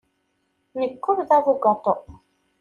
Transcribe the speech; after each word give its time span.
Nekk 0.79 1.03
ur 1.11 1.19
d 1.27 1.29
abugaṭu. 1.37 1.95